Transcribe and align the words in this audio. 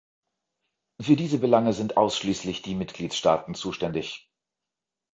Für 0.99 1.15
diese 1.15 1.37
Belange 1.37 1.73
sind 1.73 1.95
ausschließlich 1.95 2.63
die 2.63 2.73
Mitgliedstaaten 2.73 3.53
zuständig. 3.53 4.31